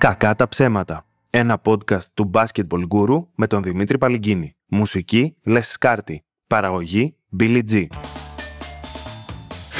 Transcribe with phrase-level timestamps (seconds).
[0.00, 1.06] Κακά τα ψέματα.
[1.30, 4.56] Ένα podcast του Basketball Guru με τον Δημήτρη Παλυγκίνη.
[4.68, 6.24] Μουσική Les Σκάρτη.
[6.46, 7.86] Παραγωγή Billy G.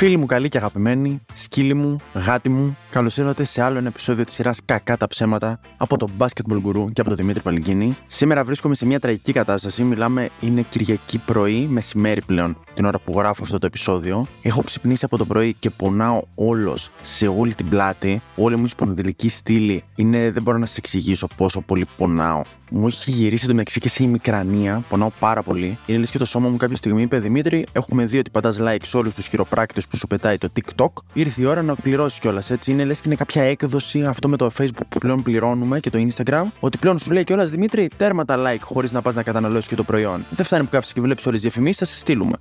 [0.01, 4.25] Φίλοι μου καλοί και αγαπημένοι, σκύλοι μου, γάτι μου, καλώς ήρθατε σε άλλο ένα επεισόδιο
[4.25, 7.97] της σειράς Κακά τα ψέματα από τον Basketball Guru και από τον Δημήτρη Παλυγκίνη.
[8.07, 9.83] Σήμερα βρίσκομαι σε μια τραγική κατάσταση.
[9.83, 14.27] Μιλάμε, είναι Κυριακή πρωί, μεσημέρι πλέον, την ώρα που γράφω αυτό το επεισόδιο.
[14.43, 18.23] Έχω ξυπνήσει από το πρωί και πονάω όλος σε όλη την πλάτη.
[18.37, 22.43] Όλη μου η σπονδυλική στήλη είναι, δεν μπορώ να σας εξηγήσω πόσο πολύ πονάω.
[22.73, 25.79] Μου έχει γυρίσει το μεταξύ και σε ημικρανία, πονάω πάρα πολύ.
[25.87, 28.77] Είναι λες και το σώμα μου κάποια στιγμή είπε Δημήτρη, έχουμε δει ότι πατάς like
[28.83, 30.93] σε όλους τους χειροπράκτες που σου πετάει το TikTok.
[31.13, 32.71] Ήρθε η ώρα να πληρώσεις κιόλας έτσι.
[32.71, 35.99] Είναι λες και είναι κάποια έκδοση αυτό με το Facebook που πλέον πληρώνουμε και το
[36.09, 36.45] Instagram.
[36.61, 39.75] Ότι πλέον σου λέει κιόλας Δημήτρη, τέρμα τα like χωρίς να πας να καταναλώσεις και
[39.75, 40.25] το προϊόν.
[40.31, 42.37] Δεν φτάνει που κάθεσαι και βλέπεις όλες τις διαφημίσεις, θα σε στείλουμε.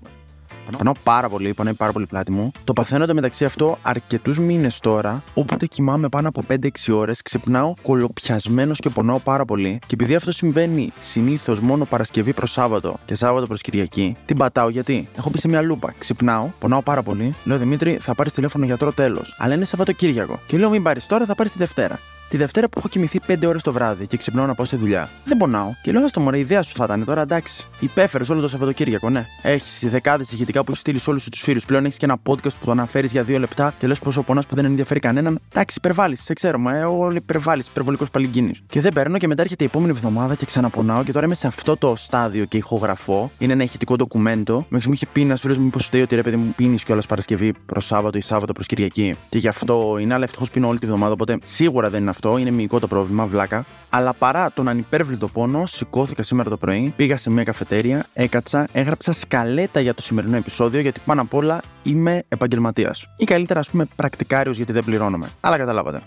[0.78, 2.52] Πονάω πάρα πολύ, πονάει πάρα πολύ πλάτη μου.
[2.64, 5.24] Το παθαίνω το μεταξύ αυτό αρκετούς μήνες τώρα.
[5.34, 9.80] Όποτε κοιμάμαι πάνω από 5-6 ώρες, ξυπνάω κολοπιασμένος και πονάω πάρα πολύ.
[9.80, 14.70] Και επειδή αυτό συμβαίνει συνήθως μόνο Παρασκευή προς Σάββατο και Σάββατο προς Κυριακή, την πατάω
[14.70, 15.94] γιατί; Έχω πει σε μια λούπα.
[15.98, 17.34] Ξυπνάω, πονάω πάρα πολύ.
[17.44, 19.36] Λέω Δημήτρη, θα πάρεις τηλέφωνο γιατρό τέλος.
[19.38, 20.40] Αλλά είναι Σαββατοκύριακο.
[20.48, 22.00] Και λέω μην πάρεις τώρα, θα πάρεις τη Δευτέρα.
[22.30, 25.10] Τη Δευτέρα που έχω κοιμηθεί 5 ώρες το βράδυ και ξυπνάω να πάω στη δουλειά.
[25.26, 25.74] Δεν πονάω.
[25.82, 27.66] Και λέω στο μωρέ, η ιδέα σου θα ήταν τώρα εντάξει.
[27.80, 29.26] Υπέφερες όλο το Σαββατοκύριακο, ναι.
[29.42, 31.66] Έχεις δεκάδες ηχητικά που έχεις στείλει σε όλους τους φίλους.
[31.66, 34.46] Πλέον έχεις και ένα podcast που το αναφέρεις για δύο λεπτά και λες πόσο πονάς
[34.46, 35.40] που δεν ενδιαφέρει κανέναν.
[35.52, 38.62] Εντάξει, υπερβάλλεις, σε ξέρω, μα ε, όλοι υπερβάλλεις, υπερβολικός παλιγκίνης.
[38.68, 41.48] Και δεν παίρνω και μετά έρχεται η επόμενη εβδομάδα και ξαναπονάω και τώρα είμαι σε
[41.48, 43.32] αυτό το στάδιο και ηχογραφώ.
[43.38, 44.66] Είναι ένα ηχητικό ντοκουμέντο.
[44.70, 47.06] Μέχρι μου είχε πει ένας φίλος μου μήπως φταίει ότι ρε παιδί μου πίνεις κιόλας
[47.06, 49.16] Παρασκευή προς Σάββατο ή Σάββατο προς Κυριακή.
[49.30, 51.14] Και γι' αυτό είναι, αλλά ευτυχώς πίνω όλη τη βδομάδα.
[51.14, 53.66] Οπότε σίγουρα δεν είναι αυτό, είναι μυϊκό το πρόβλημα, βλάκα.
[53.90, 59.14] Αλλά παρά τον ανυπέρβλητο πόνο, σηκώθηκα σήμερα το πρωί, πήγα σε μια καφετέρια, έκατσα, έγραψα
[59.14, 63.06] σκαλέτα για το σημερινό επεισόδιο, γιατί πάνω απ' όλα είμαι επαγγελματίας.
[63.18, 65.30] Ή καλύτερα, ας πούμε, πρακτικάριος γιατί δεν πληρώνομαι.
[65.40, 66.02] Αλλά καταλάβατε.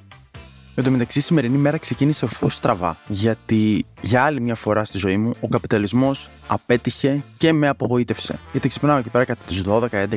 [0.75, 2.98] Εν τω μεταξύ, η σημερινή μέρα ξεκίνησε φω στραβά.
[3.09, 8.38] Γιατί για άλλη μια φορά στη ζωή μου ο καπιταλισμός απέτυχε και με απογοήτευσε.
[8.53, 9.62] Γιατί ξυπνάω εκεί πέρα κατά τις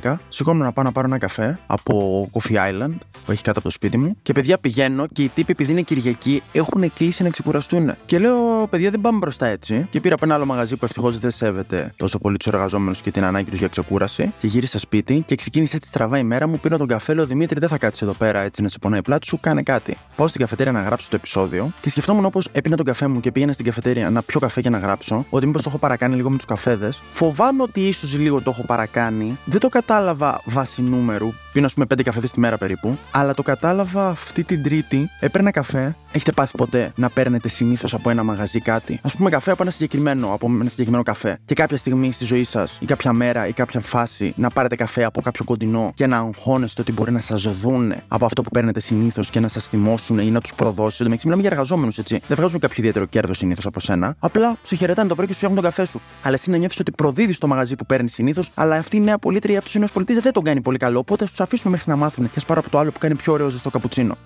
[0.03, 2.95] 12-11, σηκώνω να πάω να πάρω ένα καφέ από Coffee Island
[3.25, 4.17] που έχει κάτω από το σπίτι μου.
[4.21, 7.93] Και παιδιά πηγαίνω και οι τύποι, επειδή είναι Κυριακή, έχουν κλείσει να ξεκουραστούν.
[8.05, 9.87] Και λέω, παιδιά, δεν πάμε μπροστά έτσι.
[9.89, 13.11] Και πήρα από ένα άλλο μαγαζί που ευτυχώς δεν σέβεται τόσο πολύ τους εργαζόμενους και
[13.11, 14.33] την ανάγκη τους για ξεκούραση.
[14.39, 16.59] Και γύρισα σπίτι και ξεκίνησε έτσι στραβά η μέρα μου.
[16.59, 19.25] Πήρα τον καφέ, λέω Δημήτρη, δεν θα κάτσεις εδώ πέρα έτσι να σε πονάει πλάτη
[19.27, 19.97] σου, κάνε κάτι.
[20.15, 23.31] Πάω στην καφετέρια να γράψω το επεισόδιο και σκεφτόμουν όπως έπεινα τον καφέ μου και
[23.31, 26.29] πήγαινα στην καφετέρια να πιω καφέ και να γράψω, ότι μήπως το έχω παρακάνει λίγο
[26.29, 27.01] με τους καφέδες.
[27.11, 29.37] Φοβάμαι ότι ίσως λίγο το έχω παρακάνει.
[29.45, 31.33] Δεν το κατάλαβα βάσει νούμερου.
[31.51, 32.97] Πίνω, ας πούμε, 5 καφέδες τη μέρα περίπου.
[33.11, 35.09] Αλλά το κατάλαβα αυτή την Τρίτη.
[35.19, 35.95] Έπαιρνα καφέ.
[36.11, 39.71] Έχετε πάθει ποτέ να παίρνετε συνήθως από ένα μαγαζί κάτι; Α πούμε, καφέ από ένα
[39.71, 41.37] συγκεκριμένο, από ένα συγκεκριμένο καφέ.
[41.45, 45.03] Και κάποια στιγμή στη ζωή σας, ή κάποια μέρα, ή κάποια φάση, να πάρετε καφέ
[45.03, 48.79] από κάποιο κοντινό και να αγχώνεστε ότι μπορεί να σας δουν από αυτό που παίρνετε
[48.79, 51.03] συνήθως και να σας θυμώσουν ή να τους προδώσει.
[51.03, 52.21] Δεν μιλάμε για εργαζόμενους, έτσι.
[52.27, 54.15] Δεν βγάζουν κάποιο ιδιαίτερο κέρδος συνήθως από σένα.
[54.19, 56.01] Απλά σε χαιρετάνε το πρωί και σου φτιάχνουν τον καφέ σου.
[56.23, 59.17] Αλλά εσύ να νιώθεις ότι προδίδεις το μαγαζί που παίρνεις συνήθως, αλλά αυτή η νέα
[59.17, 60.99] πολίτρια αυτός είναι πολιτής δεν τον κάνει πολύ καλό.
[60.99, 63.49] Οπότε τους αφήσουμε μέχρι να μάθουν και πάρω από το άλλο που κάνει πιο ωραίο
[63.49, 64.17] ζεστό καπουτσίνο.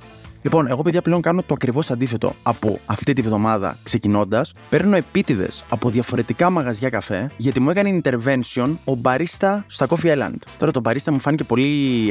[0.41, 4.53] Λοιπόν, εγώ παιδιά πλέον κάνω το ακριβώς αντίθετο από αυτή τη βδομάδα ξεκινώντας.
[4.69, 10.35] Παίρνω επίτηδες από διαφορετικά μαγαζιά καφέ, γιατί μου έκανε intervention ο μπαρίστα στα Coffee Island.
[10.57, 11.67] Τώρα το μπαρίστα μου φάνηκε πολύ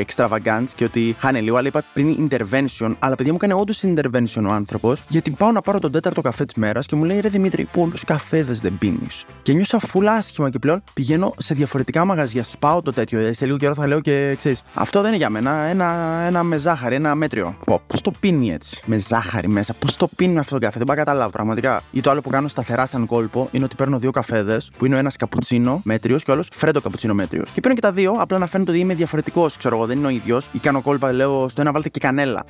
[0.07, 4.43] extravagant και ότι χάνε λίγο, αλλά είπα πριν intervention, αλλά παιδιά μου έκανε όντως intervention
[4.49, 7.29] ο άνθρωπος, γιατί πάω να πάρω τον τέταρτο καφέ της μέρας και μου λέει ρε
[7.29, 9.25] Δημήτρη, πολλού καφέδες δεν πίνεις.
[9.43, 13.19] Και νιώσα φουλά άσχημα και πλέον πηγαίνω σε διαφορετικά μαγαζιά, σπάω το τέτοιο.
[13.19, 15.87] Ε, σε λίγο καιρό θα λέω και ξέρεις, αυτό δεν είναι για μένα, ένα,
[16.27, 17.57] ένα με ζάχαρη, ένα μέτριο.
[17.87, 19.75] Πώς το πίνει έτσι, με ζάχαρη μέσα.
[19.79, 21.83] Πώς το πίνει αυτό το καφέ, δεν πάω καταλάβω πραγματικά.
[21.91, 24.95] Ή το άλλο που κάνω σταθερά σαν κόλπο είναι ότι παίρνω δύο καφέδες, που είναι
[24.95, 27.45] ο ένας καπουτσίνο μέτριος και ο άλλος φρέντο καπουτσίνο μέτριο.
[27.53, 30.07] Και παίρνω και τα δύο, απλά να φαίνεται ότι είμαι διαφορετικός, ξέρω εγώ, δεν είναι
[30.07, 30.49] ο ίδιος.
[30.53, 32.45] Ή κάνω κόλπα, λέω στο ένα βάλτε και κανέλα.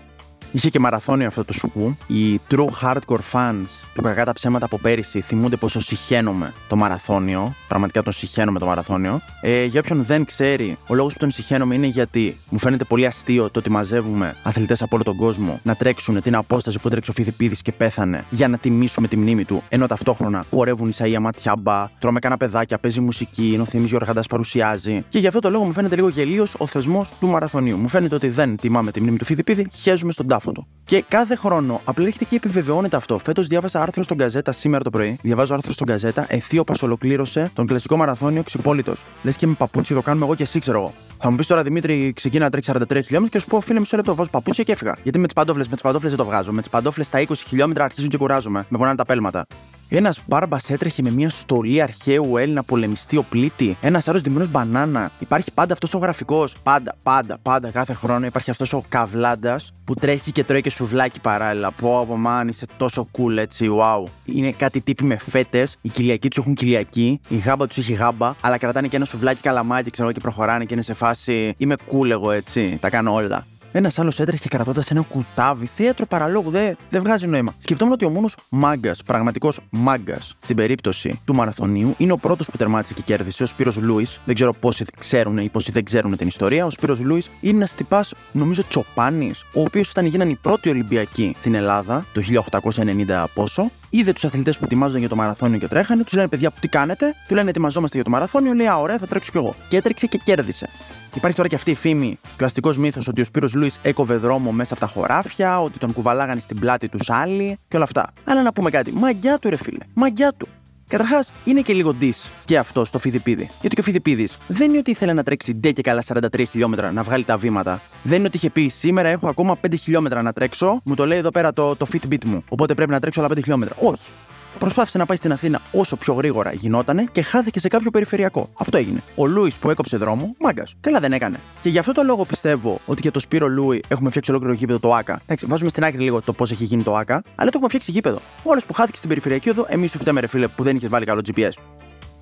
[0.53, 1.97] Είχε και μαραθώνιο αυτό το σουκού.
[2.07, 7.55] Οι true hardcore fans του κακά τα ψέματα από πέρυσι θυμούνται πόσο συχαίνομαι το μαραθώνιο.
[7.69, 9.21] Πραγματικά τον συχαίνομαι το μαραθώνιο.
[9.41, 13.07] Ε, για όποιον δεν ξέρει, ο λόγος που τον συχαίνομαι είναι γιατί μου φαίνεται πολύ
[13.07, 17.11] αστείο το ότι μαζεύουμε αθλητές από όλο τον κόσμο να τρέξουν την απόσταση που τρέξει
[17.11, 19.63] ο Φιδιπίδη και πέθανε για να τιμήσουμε τη μνήμη του.
[19.69, 25.05] Ενώ ταυτόχρονα χορεύουν οι Σαΐα Ματιάμπα, τρώμε κανένα παιδάκια, παίζει μουσική, ενώ Θέμη Γιώργαντας παρουσιάζει.
[25.09, 27.77] Και γι' αυτό το λόγο μου φαίνεται λίγο γελίος ο θεσμός του μαραθωνίου.
[27.77, 30.67] Μου φαίνεται ότι δεν τιμάμε τη μνήμη του Φιδιπίδη, χέζουμε στον τάφο του.
[30.85, 33.19] Και κάθε χρόνο απλά έρχεται και επιβεβαιώνεται αυτό.
[33.19, 35.19] Φέτος διάβασα άρθρο στον Καζέτα σήμερα το πρωί.
[35.23, 36.27] Διαβάζω άρθρο στον Καζέτα.
[36.29, 38.93] Εθίωπα ολοκλήρωσε τον κλασικό μαραθώνιο ξυπόλυτο.
[39.23, 40.93] Λες και με παπούτσι το κάνουμε εγώ και εσύ, ξέρω εγώ.
[41.19, 43.97] Θα μου πεις τώρα Δημήτρη, ξεκίνα να τρέξει 43 χιλιόμετρα και σου πω φίλε μισό
[43.97, 44.97] λεπτό βάζω παπούτσια και έφυγα.
[45.03, 46.53] Γιατί με τις παντόφλες, με τις παντόφλες δεν το βγάζω.
[46.53, 48.67] Με τις παντόφλες στα 20 χιλιόμετρα αρχίζουν και κουράζομαι.
[48.69, 49.47] Με πονάνε τα πέλματα.
[49.91, 53.77] Ένας μπάρμπας έτρεχε με μια στολή αρχαίου Έλληνα πολεμιστή οπλίτη.
[53.81, 55.11] Ένας άλλος ντυμένος μπανάνα.
[55.19, 56.55] Υπάρχει πάντα αυτός ο γραφικός.
[56.63, 61.21] Πάντα, πάντα, πάντα κάθε χρόνο υπάρχει αυτός ο καβλάντας που τρέχει και τρώει και σουβλάκι
[61.21, 61.71] παράλληλα.
[61.71, 64.05] Πω πω man είσαι τόσο cool έτσι, wow.
[64.25, 65.77] Είναι κάτι τύποι με φέτες.
[65.81, 67.21] Οι κοιλιακοί τους έχουν κοιλιακή.
[67.29, 68.35] Η γάμπα τους έχει γάμπα.
[68.41, 71.55] Αλλά κρατάνε και ένα σουβλάκι καλαμάκι, ξέρω και προχωράνε και είναι σε φάση.
[71.57, 72.79] Είμαι cool εγώ έτσι.
[72.81, 73.47] Τα κάνω όλα.
[73.73, 75.67] Ένας άλλος έτρεχε κρατώντας ένα κουτάβι.
[75.67, 77.55] Θέατρο παραλόγου, δεν δε βγάζει νόημα.
[77.59, 82.57] Σκεφτόμουν ότι ο μόνος μάγκας, πραγματικός μάγκας, στην περίπτωση του μαραθωνίου, είναι ο πρώτος που
[82.57, 84.07] τερμάτισε και κέρδισε, ο Σπύρος Λούης.
[84.25, 86.67] Δεν ξέρω πόσοι ξέρουν ή πόσοι δεν ξέρουν την ιστορία.
[86.67, 91.35] Ο Σπύρος Λούης είναι ένας τυπάς, νομίζω, τσοπάνης, ο οποίος όταν γίνανε οι πρώτοι Ολυμπιακοί
[91.39, 96.03] στην Ελλάδα, το 1890 πόσο, είδε τους αθλητές που ετοιμάζονταν για το μαραθώνιο και τρέχανε,
[96.03, 98.99] τους λένε παιδιά που τι κάνετε, του λένε ετοιμαζόμαστε για το μαραθώνιο, λέει Α, ωραία,
[98.99, 99.55] θα τρέξω κι εγώ.
[99.69, 100.69] Και έτρεξε και κέρδισε.
[101.15, 104.17] Υπάρχει τώρα και αυτή η φήμη και ο αστικό μύθος ότι ο Σπύρος Λούις έκοβε
[104.17, 108.13] δρόμο μέσα από τα χωράφια, ότι τον κουβαλάγανε στην πλάτη τους άλλοι και όλα αυτά.
[108.25, 110.49] Αλλά να πούμε κάτι, μαγκιά του ρε φίλε, μαγκιά του.
[110.89, 113.51] Καταρχάς, είναι και λίγο ντύς και αυτό στο Φιδιπίδη.
[113.61, 116.93] Γιατί και ο Φιδιπίδη δεν είναι ότι ήθελε να τρέξει ντε και καλά 43 χιλιόμετρα
[116.93, 117.81] να βγάλει τα βήματα.
[118.03, 121.19] Δεν είναι ότι είχε πει σήμερα έχω ακόμα 5 χιλιόμετρα να τρέξω, μου το λέει
[121.19, 122.45] εδώ πέρα το, το Fitbit μου.
[122.49, 123.77] Οπότε πρέπει να τρέξω άλλα 5 χιλιόμετρα.
[123.81, 124.11] Όχι.
[124.59, 128.51] Προσπάθησε να πάει στην Αθήνα όσο πιο γρήγορα γινότανε και χάθηκε σε κάποιο περιφερειακό.
[128.59, 129.03] Αυτό έγινε.
[129.15, 130.75] Ο Λούις που έκοψε δρόμο, μάγκας.
[130.81, 131.41] Καλά δεν έκανε.
[131.61, 134.79] Και γι' αυτό το λόγο πιστεύω ότι για το Σπύρο Λούι έχουμε φτιάξει ολόκληρο γήπεδο
[134.79, 135.21] το ΑΚΑ.
[135.23, 137.91] Εντάξει, βάζουμε στην άκρη λίγο το πώς έχει γίνει το ΑΚΑ, αλλά το έχουμε φτιάξει
[137.91, 138.19] γήπεδο.
[138.43, 141.05] Όλε που χάθηκε στην περιφερειακή εδώ, εμείς σου φταίμε ρε φίλε που δεν είχες βάλει
[141.05, 141.53] καλό GPS.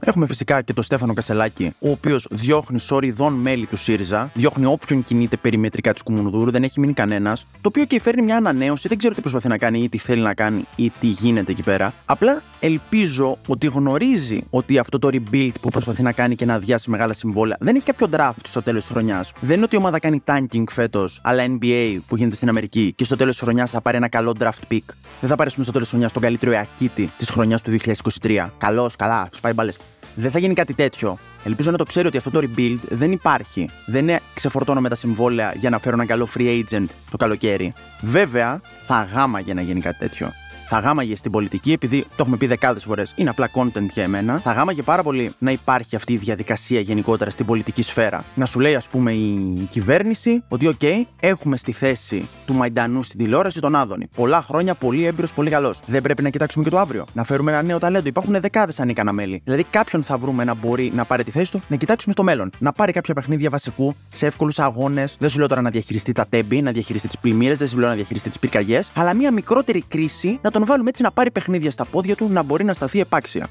[0.09, 5.05] Έχουμε φυσικά και τον Στέφανο Κασελάκη, ο οποίος διώχνει σοριδών μέλη του ΣΥΡΙΖΑ, διώχνει όποιον
[5.05, 8.99] κινείται περιμετρικά τη Κουμουνδούρου, δεν έχει μείνει κανένας, το οποίο και φέρνει μια ανανέωση, δεν
[8.99, 11.95] ξέρω τι προσπαθεί να κάνει ή τι θέλει να κάνει ή τι γίνεται εκεί πέρα.
[12.05, 16.91] Απλά ελπίζω ότι γνωρίζει ότι αυτό το rebuild που προσπαθεί να κάνει και να αδειάσει
[16.91, 19.33] μεγάλα συμβόλαια δεν έχει κάποιο draft στο τέλος της χρονιάς.
[19.41, 23.05] Δεν είναι ότι η ομάδα κάνει tanking φέτος, αλλά NBA που γίνεται στην Αμερική και
[23.05, 24.85] στο τέλος της χρονιάς θα πάρει ένα καλό draft pick.
[25.21, 28.51] Δεν θα πάρει στο τέλος της χρονιάς τον καλύτερο Εακίτη της χρονιάς του 2023.
[28.59, 29.77] Καλός, καλά, σπάει μπάλες.
[30.19, 31.19] Δεν θα γίνει κάτι τέτοιο.
[31.45, 33.69] Ελπίζω να το ξέρει ότι αυτό το rebuild δεν υπάρχει.
[33.87, 37.73] Δεν είναι ξεφορτώνω με τα συμβόλαια για να φέρω ένα καλό free agent το καλοκαίρι.
[38.01, 40.33] Βέβαια, θα γάμα για να γίνει κάτι τέτοιο
[40.69, 44.39] θα γάμαγε στην πολιτική, επειδή το έχουμε πει δεκάδες φορές, είναι απλά content για εμένα.
[44.39, 48.25] Θα γάμαγε πάρα πολύ να υπάρχει αυτή η διαδικασία γενικότερα στην πολιτική σφαίρα.
[48.35, 50.87] Να σου λέει, ας πούμε, η κυβέρνηση ότι, OK,
[51.21, 54.09] έχουμε στη θέση του Μαϊντανού στην τηλεόραση τον Άδωνη.
[54.15, 55.81] Πολλά χρόνια, πολύ έμπειρος, πολύ καλός.
[55.87, 57.05] Δεν πρέπει να κοιτάξουμε και το αύριο.
[57.13, 58.09] Να φέρουμε ένα νέο ταλέντο.
[58.09, 59.41] Υπάρχουν δεκάδες ανίκανα μέλη.
[59.45, 62.51] Δηλαδή, κάποιον θα βρούμε να μπορεί να πάρει τη θέση του, να κοιτάξουμε στο μέλλον.
[62.59, 65.17] Να πάρει κάποια παιχνίδια βασικού σε εύκολους αγώνες.
[65.19, 67.89] Δεν σου λέω τώρα να διαχειριστεί τα τέμπη, να διαχειριστεί τις πλημμύρες, δεν σου λέω
[67.89, 71.71] να διαχειριστεί τις πυρκαγιές, αλλά μια μικρότερη κρίση να τον βάλουμε έτσι να πάρει παιχνίδια
[71.71, 73.49] στα πόδια του να μπορεί να σταθεί επάξια.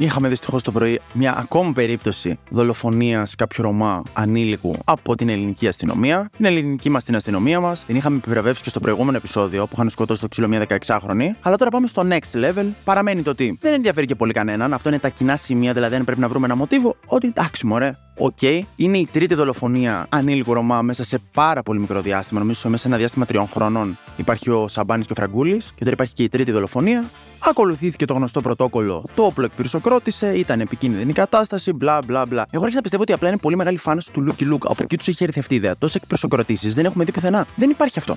[0.00, 6.30] Είχαμε δυστυχώς το πρωί μια ακόμη περίπτωση δολοφονίας κάποιου Ρωμά ανήλικου από την ελληνική αστυνομία.
[6.36, 9.90] Την ελληνική μας την αστυνομία μας την είχαμε επιβραβεύσει και στο προηγούμενο επεισόδιο που είχαν
[9.90, 11.30] σκοτώσει το ξύλο μια 16χρονη.
[11.40, 12.64] Αλλά τώρα πάμε στο next level.
[12.84, 14.72] Παραμένει το ότι δεν ενδιαφέρει και πολύ κανέναν.
[14.72, 17.96] Αυτό είναι τα κοινά σημεία, δηλαδή αν πρέπει να βρούμε ένα μοτίβο, ότι εντάξει, μωρέ,
[18.22, 18.60] Ok, okay.
[18.76, 22.40] είναι η τρίτη δολοφονία ανήλικου Ρομά μέσα σε πάρα πολύ μικρό διάστημα.
[22.40, 25.90] Νομίζω μέσα σε ένα διάστημα τριών χρόνων υπάρχει ο Σαμπάνης και ο Φραγκούλης, και τώρα
[25.90, 27.04] υπάρχει και η τρίτη δολοφονία.
[27.42, 29.04] Ακολουθήθηκε το γνωστό πρωτόκολλο.
[29.14, 32.46] Το όπλο εκπυρσοκρότησε, ήταν επικίνδυνη κατάσταση, μπλα μπλα μπλα.
[32.50, 34.64] Εγώ άρχισα να πιστεύω ότι απλά είναι πολύ μεγάλοι φαν του Λούκι Λουκ.
[34.66, 35.76] Από εκεί τους είχε έρθει αυτή η ιδέα.
[35.76, 37.46] Τόσες εκπυρσοκροτήσεις δεν έχουμε δει πουθενά.
[37.56, 38.16] Δεν υπάρχει αυτό.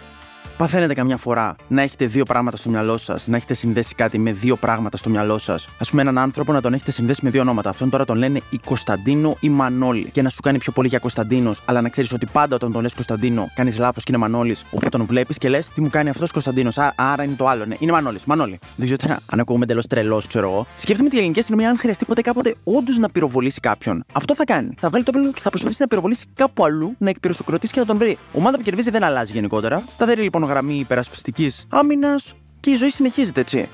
[0.58, 4.32] Παθαίνετε καμιά φορά να έχετε δύο πράγματα στο μυαλό σας, να έχετε συνδέσει κάτι με
[4.32, 7.42] δύο πράγματα στο μυαλό σας; Ας πούμε, έναν άνθρωπο να τον έχετε συνδέσει με δύο
[7.42, 7.70] ονόματα.
[7.70, 10.10] Αυτόν τώρα τον λένε ή Κωνσταντίνο ή Μανώλη.
[10.12, 12.82] Και να σου κάνει πιο πολύ για Κωνσταντίνος, αλλά να ξέρεις ότι πάντα όταν τον
[12.82, 16.10] λες Κωνσταντίνο κάνεις λάθος και είναι Μανώλης, όπου τον βλέπεις και λες τι μου κάνει
[16.10, 16.78] αυτός Κωνσταντίνος.
[16.96, 17.66] Άρα είναι το άλλο.
[17.66, 18.26] Ναι, είναι Μανώλης.
[18.26, 18.60] Μανώλη.
[18.76, 20.68] Δεν ξέρω τώρα αν ακούγομαι εντελώς τρελός, ξέρω εγώ.
[20.76, 24.04] Σκέφτομαι τη ελληνική αστυνομία αν χρειαστεί ποτέ κάποτε όντως να πυροβολήσει κάποιον.
[24.14, 24.70] Αυτό θα κάνει.
[24.80, 27.86] Θα βγάλει το όπλο και θα προσπαθήσει να πυροβολήσει κάπου αλλού, να εκπυροσοκροτήσει και να
[27.86, 28.18] τον βρει.
[28.34, 29.84] Ομάδα που κερδίζει δεν αλλάζει γενικότερα.
[29.98, 33.70] Θα δει λοιπόν γραμμή υπερασπιστικής άμυνας και η ζωή συνεχίζεται έτσι.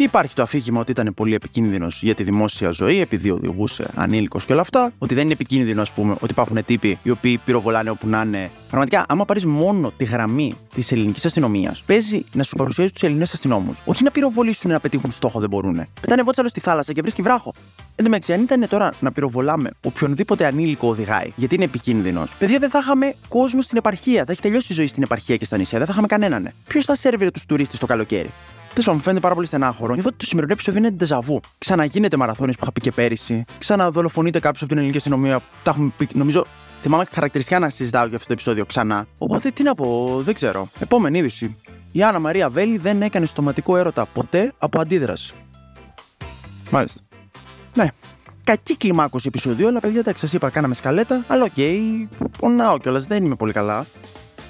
[0.00, 4.52] Υπάρχει το αφήγημα ότι ήταν πολύ επικίνδυνος για τη δημόσια ζωή, επειδή οδηγούσε ανήλικος και
[4.52, 4.92] όλα αυτά.
[4.98, 8.50] Ότι δεν είναι επικίνδυνο, ας πούμε, ότι υπάρχουν τύποι οι οποίοι πυροβολάνε όπου να είναι.
[8.68, 13.32] Πραγματικά, άμα πάρεις μόνο τη γραμμή της ελληνικής αστυνομίας, παίζει να σου παρουσιάζει τους Ελληνές
[13.32, 13.82] αστυνόμους.
[13.84, 15.86] Όχι να πυροβολήσουν να πετύχουν στόχο, δεν μπορούν.
[16.00, 17.52] Πετάνε βότσαλο στη θάλασσα και βρίσκει βράχο.
[17.94, 22.58] Εν τω μεταξύ, αν ήταν τώρα να πυροβολάμε οποιονδήποτε ανήλικο οδηγάει, γιατί είναι επικίνδυνος, παιδιά
[22.58, 24.24] δεν θα είχαμε κόσμο στην επαρχία.
[24.24, 26.52] Θα έχει τελειώσει η ζωή στην επαρχία και στα νησιά, δεν θα είχαμε κανέναν.
[26.68, 28.30] Ποιος θα σερβίρε τους τουρίστες το καλοκαίρι;
[28.82, 29.92] Τέλο μου φαίνεται πάρα πολύ στενάχωρο.
[29.92, 31.40] Νιώθω ότι το σημερινό επεισόδιο είναι ντεζαβού.
[31.58, 33.44] Ξαναγίνεται μαραθώνιος που είχα πει και πέρυσι.
[33.58, 35.40] Ξαναδολοφονείται κάποιος από την ελληνική αστυνομία.
[35.62, 36.46] Τα έχουμε πει, νομίζω.
[36.82, 39.06] Θυμάμαι χαρακτηριστικά να συζητάω για αυτό το επεισόδιο ξανά.
[39.18, 40.68] Οπότε τι να πω, δεν ξέρω.
[40.78, 41.56] Επόμενη είδηση.
[41.92, 45.34] Η Άννα Μαρία Βέλη δεν έκανε στοματικό έρωτα ποτέ από αντίδραση.
[46.70, 47.00] Μάλιστα.
[47.74, 47.86] Ναι,
[48.44, 51.24] κακή κλιμάκωση επεισόδιο, αλλά παιδιά, εντάξει, σας είπα, κάναμε σκαλέτα.
[51.26, 52.06] Αλλά ok, okay,
[52.38, 53.86] πονάω κιόλας, δεν είμαι πολύ καλά.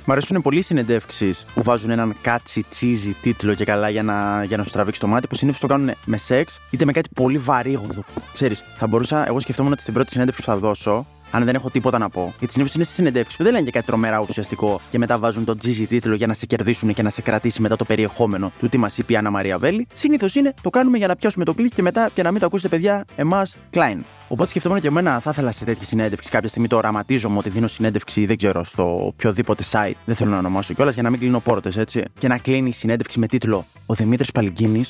[0.09, 4.45] Μ' αρέσουν πολύ οι συνεντεύξεις που βάζουν έναν catchy cheesy τίτλο και καλά για να,
[4.45, 7.09] για να σου τραβήξει το μάτι, που συνήθως το κάνουν με σεξ είτε με κάτι
[7.15, 8.05] πολύ βαρύγδουπο.
[8.35, 11.70] Ξέρεις, θα μπορούσα, εγώ σκεφτόμουν ότι στην πρώτη συνέντευξη που θα δώσω, αν δεν έχω
[11.70, 12.35] τίποτα να πω.
[12.38, 15.44] Γιατί συνήθως είναι στις συνεντεύξεις που δεν λένε και κάτι τρομερά ουσιαστικό και μετά βάζουν
[15.44, 18.68] τον cheesy τίτλο για να σε κερδίσουν και να σε κρατήσει μετά το περιεχόμενο του
[18.68, 19.87] τι μας είπε η Άννα Μαρία Βέλη.
[19.92, 22.47] Συνήθως είναι το κάνουμε για να πιάσουμε το κλικ και μετά και να μην το
[22.47, 23.99] ακούσετε παιδιά εμάς κλάιν.
[24.28, 26.30] Οπότε σκεφτόμουν και εμένα θα ήθελα σε τέτοια συνέντευξη.
[26.30, 29.92] Κάποια στιγμή το οραματίζομαι ότι δίνω συνέντευξη, δεν ξέρω, στο οποιοδήποτε site.
[30.04, 32.02] Δεν θέλω να ονομάσω κιόλας για να μην κλείνω πόρτες, έτσι.
[32.18, 34.85] Και να κλείνει η συνέντευξη με τίτλο Ο Δημήτρης Παλυγκίνη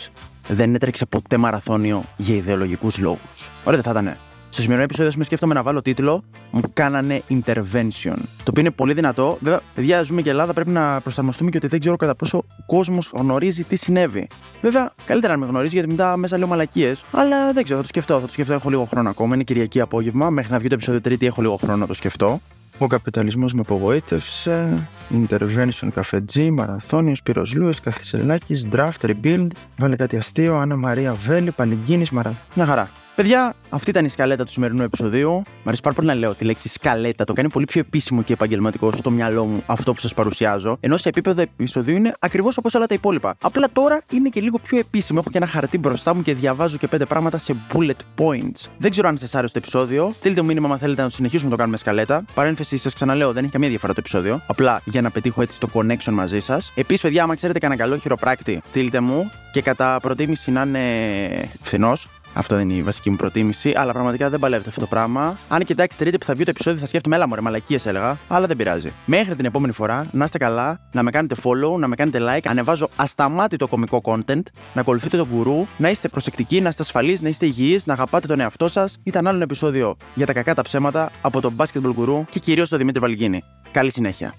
[0.48, 3.50] δεν έτρεξε ποτέ μαραθώνιο για ιδεολογικούς λόγους.
[3.64, 4.16] Ωραία, δεν θα ήταν.
[4.50, 8.14] Στο σημερινό επεισόδιο, με σκέφτομαι να βάλω τίτλο Μου κάνανε intervention.
[8.14, 9.38] Το οποίο είναι πολύ δυνατό.
[9.40, 12.62] Βέβαια, παιδιά, ζούμε και Ελλάδα, πρέπει να προσαρμοστούμε και ότι δεν ξέρω κατά πόσο ο
[12.66, 14.28] κόσμος γνωρίζει τι συνέβη.
[14.62, 17.04] Βέβαια, καλύτερα να με γνωρίζει γιατί μετά μέσα λέω μαλακίες.
[17.10, 18.20] Αλλά δεν ξέρω, θα το σκεφτώ.
[18.20, 19.34] Θα το σκεφτώ, έχω λίγο χρόνο ακόμα.
[19.34, 20.30] Είναι Κυριακή απόγευμα.
[20.30, 22.40] Μέχρι να βγει το επεισόδιο Τρίτη, έχω λίγο χρόνο να το σκεφτώ.
[22.78, 24.88] Ο καπιταλισμός με απογοήτευσε.
[25.10, 29.46] Intervention καφετζή, μαραθώνιος, πυροσλούε, καθισελάκη, draft, rebuild.
[29.76, 32.42] Βάλε κάτι αστείο, Άννα Μαρία Βέλη, Παλιγκίνη, μαραθώνιο.
[32.54, 32.90] Μια χαρά.
[33.18, 35.30] Παιδιά, αυτή ήταν η σκαλέτα του σημερινού επεισοδίου.
[35.32, 37.24] Μ' αρέσει πάρα πολύ να λέω τη λέξη σκαλέτα.
[37.24, 40.76] Το κάνει πολύ πιο επίσημο και επαγγελματικό στο μυαλό μου αυτό που σας παρουσιάζω.
[40.80, 43.36] Ενώ σε επίπεδο επεισοδίου είναι ακριβώς όπως όλα τα υπόλοιπα.
[43.40, 45.18] Απλά τώρα είναι και λίγο πιο επίσημο.
[45.22, 48.66] Έχω και ένα χαρτί μπροστά μου και διαβάζω και πέντε πράγματα σε bullet points.
[48.78, 50.12] Δεν ξέρω αν σας άρεσε το επεισόδιο.
[50.18, 52.24] Στείλτε μου μήνυμα αν θέλετε να το συνεχίσουμε να το κάνουμε σκαλέτα.
[52.34, 54.40] Παρένθεση, σας ξαναλέω, δεν έχει καμία διαφορά το επεισόδιο.
[54.46, 56.72] Απλά για να πετύχω έτσι το connection μαζί σας.
[56.74, 62.08] Επίσης, παιδιά, άμα ξέρετε κανένα καλό χειροπράκτη, στείλτε μου και κατά προτίμηση να είναι φθηνός.
[62.34, 65.38] Αυτό δεν είναι η βασική μου προτίμηση, αλλά πραγματικά δεν παλεύεται αυτό το πράγμα.
[65.48, 68.46] Αν κοιτάξει τρίτη που θα βγει το επεισόδιο, θα σκέφτομαι έλα μωρέ, μαλακίες έλεγα, αλλά
[68.46, 68.92] δεν πειράζει.
[69.04, 72.46] Μέχρι την επόμενη φορά, να είστε καλά, να με κάνετε follow, να με κάνετε like,
[72.46, 74.42] ανεβάζω ασταμάτητο κομικό content,
[74.74, 78.26] να ακολουθείτε τον γκουρού, να είστε προσεκτικοί, να είστε ασφαλείς, να είστε υγιείς, να αγαπάτε
[78.26, 78.98] τον εαυτό σας.
[79.02, 82.68] Ήταν άλλο ένα επεισόδιο για τα κακά τα ψέματα από τον Basketball Guru και κυρίως
[82.68, 83.44] τον Δημήτρη Βαλγίνη.
[83.72, 84.34] Καλή συνέχεια.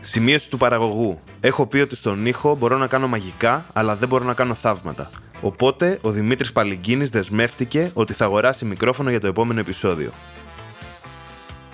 [0.00, 1.20] Σημείωση του παραγωγού.
[1.40, 5.10] Έχω πει ότι στον ήχο μπορώ να κάνω μαγικά, αλλά δεν μπορώ να κάνω θαύματα.
[5.42, 10.12] Οπότε ο Δημήτρης Παλυγκίνης δεσμεύτηκε ότι θα αγοράσει μικρόφωνο για το επόμενο επεισόδιο.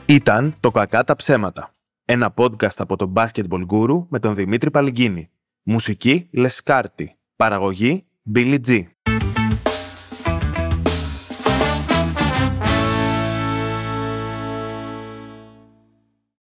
[0.06, 1.74] Ήταν το «Κακά τα ψέματα».
[2.04, 5.30] Ένα podcast από τον Basketball Guru με τον Δημήτρη Παλυγκίνη.
[5.62, 7.16] Μουσική Λεσκάρτη.
[7.36, 8.04] Παραγωγή
[8.34, 8.82] Billy G.